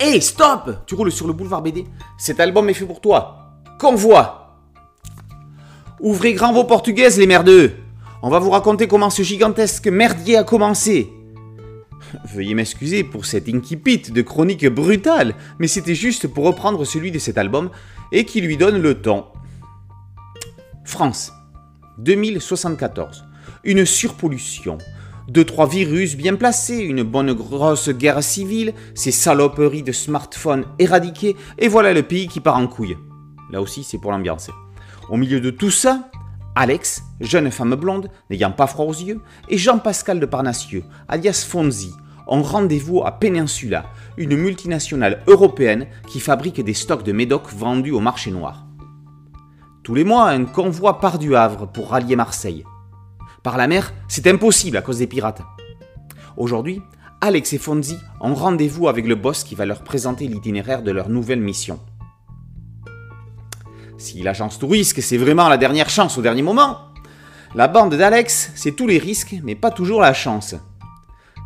Hé, 0.00 0.20
stop 0.20 0.84
Tu 0.86 0.94
roules 0.94 1.10
sur 1.10 1.26
le 1.26 1.32
boulevard 1.32 1.62
BD. 1.62 1.84
Cet 2.18 2.38
album 2.38 2.68
est 2.68 2.74
fait 2.74 2.84
pour 2.84 3.00
toi. 3.00 3.52
Convoi 3.80 4.56
Ouvrez 6.00 6.34
grand 6.34 6.52
vos 6.52 6.64
portugaises, 6.64 7.18
les 7.18 7.26
merdeux 7.26 7.72
On 8.22 8.30
va 8.30 8.38
vous 8.38 8.50
raconter 8.50 8.86
comment 8.86 9.10
ce 9.10 9.22
gigantesque 9.22 9.88
merdier 9.88 10.36
a 10.36 10.44
commencé. 10.44 11.10
Veuillez 12.32 12.54
m'excuser 12.54 13.02
pour 13.02 13.26
cette 13.26 13.48
incipit 13.48 13.98
de 13.98 14.22
chronique 14.22 14.66
brutale, 14.66 15.34
mais 15.58 15.66
c'était 15.66 15.96
juste 15.96 16.28
pour 16.28 16.44
reprendre 16.44 16.84
celui 16.84 17.10
de 17.10 17.18
cet 17.18 17.36
album 17.36 17.70
et 18.12 18.24
qui 18.24 18.40
lui 18.40 18.56
donne 18.56 18.80
le 18.80 19.00
ton. 19.02 19.24
France, 20.84 21.32
2074. 21.98 23.24
Une 23.64 23.84
surpollution. 23.84 24.78
Deux, 25.28 25.44
trois 25.44 25.68
virus 25.68 26.16
bien 26.16 26.36
placés, 26.36 26.78
une 26.78 27.02
bonne 27.02 27.34
grosse 27.34 27.90
guerre 27.90 28.22
civile, 28.22 28.72
ces 28.94 29.10
saloperies 29.10 29.82
de 29.82 29.92
smartphones 29.92 30.64
éradiquées, 30.78 31.36
et 31.58 31.68
voilà 31.68 31.92
le 31.92 32.02
pays 32.02 32.28
qui 32.28 32.40
part 32.40 32.56
en 32.56 32.66
couille. 32.66 32.96
Là 33.50 33.60
aussi, 33.60 33.84
c'est 33.84 33.98
pour 33.98 34.10
l'ambiance. 34.10 34.50
Au 35.10 35.18
milieu 35.18 35.40
de 35.42 35.50
tout 35.50 35.70
ça, 35.70 36.08
Alex, 36.54 37.02
jeune 37.20 37.50
femme 37.50 37.74
blonde, 37.74 38.08
n'ayant 38.30 38.52
pas 38.52 38.66
froid 38.66 38.86
aux 38.86 38.94
yeux, 38.94 39.20
et 39.50 39.58
Jean-Pascal 39.58 40.18
de 40.18 40.24
Parnassieux, 40.24 40.84
alias 41.08 41.44
Fonzi, 41.46 41.92
ont 42.26 42.42
rendez-vous 42.42 43.02
à 43.04 43.12
Peninsula, 43.12 43.84
une 44.16 44.34
multinationale 44.34 45.22
européenne 45.26 45.88
qui 46.06 46.20
fabrique 46.20 46.64
des 46.64 46.72
stocks 46.72 47.04
de 47.04 47.12
médoc 47.12 47.52
vendus 47.54 47.92
au 47.92 48.00
marché 48.00 48.30
noir. 48.30 48.66
Tous 49.82 49.94
les 49.94 50.04
mois, 50.04 50.30
un 50.30 50.46
convoi 50.46 51.00
part 51.00 51.18
du 51.18 51.36
Havre 51.36 51.66
pour 51.66 51.90
rallier 51.90 52.16
Marseille. 52.16 52.64
Par 53.42 53.56
la 53.56 53.68
mer, 53.68 53.92
c'est 54.08 54.26
impossible 54.26 54.76
à 54.76 54.82
cause 54.82 54.98
des 54.98 55.06
pirates. 55.06 55.42
Aujourd'hui, 56.36 56.82
Alex 57.20 57.52
et 57.52 57.58
Fonzi 57.58 57.96
ont 58.20 58.34
rendez-vous 58.34 58.88
avec 58.88 59.06
le 59.06 59.14
boss 59.14 59.44
qui 59.44 59.54
va 59.54 59.66
leur 59.66 59.82
présenter 59.82 60.26
l'itinéraire 60.28 60.82
de 60.82 60.90
leur 60.90 61.08
nouvelle 61.08 61.40
mission. 61.40 61.80
Si 63.96 64.22
l'agence 64.22 64.58
touriste, 64.58 65.00
c'est 65.00 65.16
vraiment 65.16 65.48
la 65.48 65.56
dernière 65.56 65.90
chance 65.90 66.18
au 66.18 66.22
dernier 66.22 66.42
moment, 66.42 66.78
la 67.54 67.66
bande 67.66 67.94
d'Alex, 67.94 68.52
c'est 68.54 68.72
tous 68.72 68.86
les 68.86 68.98
risques, 68.98 69.34
mais 69.42 69.54
pas 69.54 69.70
toujours 69.70 70.00
la 70.00 70.12
chance. 70.12 70.54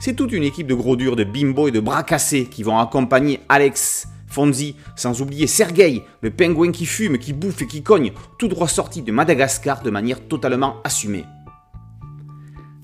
C'est 0.00 0.14
toute 0.14 0.32
une 0.32 0.42
équipe 0.42 0.66
de 0.66 0.74
gros 0.74 0.96
durs, 0.96 1.14
de 1.14 1.24
bimbo 1.24 1.68
et 1.68 1.70
de 1.70 1.78
bras 1.78 2.02
cassés 2.02 2.46
qui 2.46 2.64
vont 2.64 2.78
accompagner 2.78 3.40
Alex, 3.48 4.08
Fonzi, 4.26 4.76
sans 4.96 5.22
oublier 5.22 5.46
Sergei, 5.46 6.02
le 6.20 6.30
pingouin 6.30 6.72
qui 6.72 6.86
fume, 6.86 7.18
qui 7.18 7.32
bouffe 7.32 7.62
et 7.62 7.66
qui 7.66 7.82
cogne, 7.82 8.12
tout 8.38 8.48
droit 8.48 8.66
sorti 8.66 9.02
de 9.02 9.12
Madagascar 9.12 9.82
de 9.82 9.90
manière 9.90 10.26
totalement 10.26 10.76
assumée. 10.84 11.24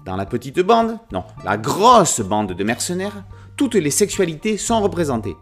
Dans 0.08 0.16
la 0.16 0.24
petite 0.24 0.60
bande, 0.60 0.96
non, 1.12 1.22
la 1.44 1.58
grosse 1.58 2.22
bande 2.22 2.54
de 2.54 2.64
mercenaires, 2.64 3.24
toutes 3.58 3.74
les 3.74 3.90
sexualités 3.90 4.56
sont 4.56 4.80
représentées. 4.80 5.36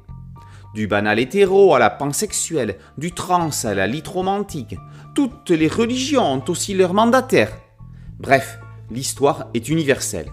Du 0.75 0.89
banal 0.89 1.21
hétéro 1.21 1.77
à 1.77 1.79
la 1.79 1.89
pansexuelle, 1.89 2.77
du 2.99 3.13
trans 3.13 3.51
à 3.63 3.75
la 3.75 3.87
litromantique, 3.87 4.77
toutes 5.15 5.51
les 5.51 5.69
religions 5.69 6.33
ont 6.33 6.45
aussi 6.49 6.75
leurs 6.75 6.95
mandataires. 6.95 7.57
Bref, 8.19 8.59
l'histoire 8.91 9.47
est 9.55 9.69
universelle. 9.69 10.33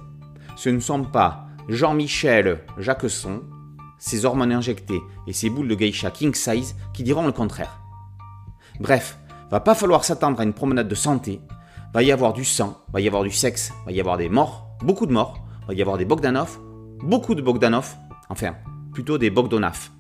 Ce 0.56 0.70
ne 0.70 0.80
sont 0.80 1.04
pas 1.04 1.46
Jean-Michel 1.70 2.62
Jacquesson, 2.80 3.44
ses 4.00 4.26
hormones 4.26 4.52
injectées 4.52 5.02
et 5.28 5.34
ses 5.34 5.52
boules 5.52 5.68
de 5.68 5.76
geisha 5.76 6.10
king 6.10 6.34
size 6.34 6.76
qui 6.96 7.04
diront 7.04 7.28
le 7.28 7.34
contraire. 7.34 7.78
Bref, 8.80 9.20
va 9.52 9.60
pas 9.60 9.76
falloir 9.76 10.04
s'attendre 10.04 10.40
à 10.40 10.44
une 10.44 10.54
promenade 10.54 10.88
de 10.88 10.96
santé, 10.96 11.40
va 11.94 12.02
y 12.02 12.12
avoir 12.12 12.34
du 12.34 12.44
sang, 12.44 12.82
va 12.92 13.02
y 13.02 13.08
avoir 13.08 13.24
du 13.24 13.32
sexe, 13.32 13.72
va 13.86 13.92
y 13.92 14.00
avoir 14.00 14.18
des 14.18 14.28
morts, 14.28 14.68
beaucoup 14.82 15.06
de 15.06 15.14
morts, 15.14 15.46
va 15.68 15.74
y 15.76 15.82
avoir 15.82 15.98
des 15.98 16.06
Bogdanov, 16.06 16.58
beaucoup 17.04 17.36
de 17.36 17.42
Bogdanov, 17.42 17.96
enfin, 18.30 18.56
plutôt 18.92 19.20
des 19.20 19.30
Bogdanov. 19.30 19.92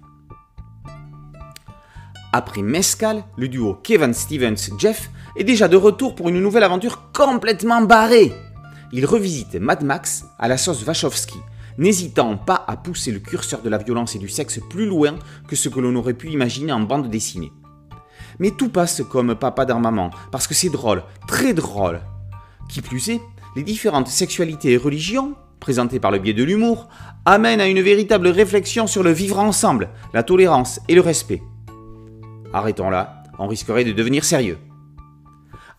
Après 2.32 2.64
Mescal, 2.64 3.24
le 3.38 3.48
duo 3.48 3.76
Kevin 3.76 4.16
Stevens-Jeff 4.16 5.12
est 5.36 5.44
déjà 5.44 5.68
de 5.68 5.78
retour 5.78 6.16
pour 6.16 6.30
une 6.30 6.42
nouvelle 6.42 6.64
aventure 6.64 7.12
complètement 7.12 7.82
barrée. 7.82 8.32
Il 8.92 9.06
revisite 9.06 9.56
Mad 9.56 9.84
Max 9.84 10.26
à 10.40 10.48
la 10.48 10.58
sauce 10.58 10.84
Wachowski, 10.84 11.38
n'hésitant 11.78 12.38
pas 12.38 12.66
à 12.68 12.76
pousser 12.76 13.12
le 13.12 13.20
curseur 13.20 13.62
de 13.62 13.70
la 13.70 13.78
violence 13.78 14.16
et 14.16 14.20
du 14.20 14.30
sexe 14.30 14.60
plus 14.68 14.88
loin 14.88 15.16
que 15.48 15.56
ce 15.56 15.70
que 15.70 15.80
l'on 15.80 15.96
aurait 15.96 16.16
pu 16.16 16.32
imaginer 16.32 16.72
en 16.72 16.80
bande 16.80 17.12
dessinée. 17.12 17.52
Mais 18.40 18.52
tout 18.52 18.70
passe 18.70 19.02
comme 19.10 19.36
papa 19.36 19.66
dans 19.66 19.80
maman, 19.80 20.12
parce 20.32 20.48
que 20.48 20.54
c'est 20.54 20.70
drôle, 20.70 21.04
très 21.28 21.54
drôle. 21.54 22.02
Qui 22.70 22.82
plus 22.82 23.10
est, 23.10 23.22
les 23.56 23.64
différentes 23.64 24.08
sexualités 24.08 24.72
et 24.72 24.78
religions, 24.78 25.36
présentées 25.60 26.00
par 26.00 26.12
le 26.12 26.20
biais 26.20 26.34
de 26.34 26.44
l'humour, 26.44 26.90
amènent 27.26 27.62
à 27.62 27.68
une 27.68 27.82
véritable 27.82 28.28
réflexion 28.28 28.88
sur 28.88 29.04
le 29.04 29.12
vivre 29.12 29.40
ensemble, 29.40 29.90
la 30.14 30.24
tolérance 30.24 30.80
et 30.90 30.96
le 30.96 31.02
respect. 31.02 31.42
Arrêtons 32.54 32.90
là, 32.90 33.24
on 33.40 33.48
risquerait 33.48 33.86
de 33.86 33.94
devenir 33.94 34.24
sérieux. 34.24 34.58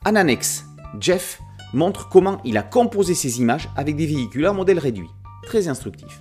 En 0.07 0.17
annexe, 0.17 0.65
Jeff 1.01 1.41
montre 1.73 2.09
comment 2.09 2.41
il 2.45 2.57
a 2.57 2.63
composé 2.63 3.15
ses 3.15 3.41
images 3.41 3.69
avec 3.77 3.97
des 3.97 4.07
véhicules 4.07 4.47
à 4.47 4.53
modèle 4.53 4.79
réduit. 4.79 5.09
Très 5.45 5.69
instructif. 5.69 6.21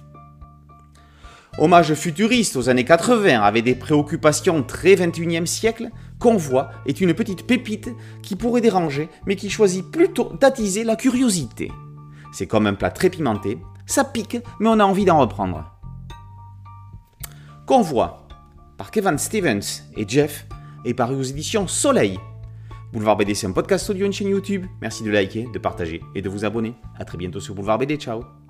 Hommage 1.59 1.93
futuriste 1.93 2.55
aux 2.55 2.67
années 2.67 2.83
80 2.83 3.41
avec 3.41 3.63
des 3.63 3.75
préoccupations 3.75 4.63
très 4.63 4.95
21e 4.95 5.45
siècle, 5.45 5.89
Convoi 6.23 6.69
est 6.85 7.01
une 7.01 7.13
petite 7.13 7.45
pépite 7.45 7.89
qui 8.21 8.37
pourrait 8.37 8.61
déranger 8.61 9.09
mais 9.25 9.35
qui 9.35 9.49
choisit 9.49 9.85
plutôt 9.85 10.31
d'attiser 10.39 10.85
la 10.85 10.95
curiosité. 10.95 11.69
C'est 12.31 12.47
comme 12.47 12.65
un 12.65 12.75
plat 12.75 12.91
très 12.91 13.09
pimenté, 13.09 13.57
ça 13.85 14.05
pique 14.05 14.37
mais 14.61 14.69
on 14.69 14.79
a 14.79 14.85
envie 14.85 15.03
d'en 15.03 15.19
reprendre. 15.19 15.77
Convoi 17.65 18.25
par 18.77 18.89
Kevin 18.89 19.17
Stevens 19.17 19.83
et 19.97 20.07
Jeff 20.07 20.47
est 20.85 20.93
paru 20.93 21.15
aux 21.15 21.23
éditions 21.23 21.67
Soleil. 21.67 22.17
Boulevard 22.93 23.17
BD, 23.17 23.33
c'est 23.33 23.47
un 23.47 23.51
podcast 23.51 23.89
audio, 23.89 24.05
une 24.05 24.13
chaîne 24.13 24.29
YouTube. 24.29 24.65
Merci 24.81 25.03
de 25.03 25.11
liker, 25.11 25.49
de 25.53 25.59
partager 25.59 26.01
et 26.15 26.21
de 26.21 26.29
vous 26.29 26.45
abonner. 26.45 26.73
A 26.97 27.03
très 27.03 27.17
bientôt 27.17 27.41
sur 27.41 27.53
Boulevard 27.53 27.79
BD. 27.79 27.97
Ciao 27.97 28.42